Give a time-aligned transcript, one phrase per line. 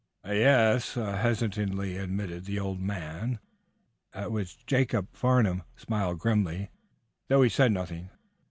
[0.25, 3.37] "Ye es," hesitatingly admitted the older man,
[4.13, 6.71] at which Jacob Farnum smiled grimly,
[7.27, 8.09] though he said nothing.